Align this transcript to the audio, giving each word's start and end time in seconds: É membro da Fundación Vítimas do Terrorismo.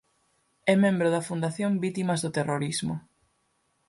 É 0.73 0.75
membro 0.85 1.07
da 1.15 1.25
Fundación 1.29 1.71
Vítimas 1.85 2.19
do 2.21 2.33
Terrorismo. 2.37 2.95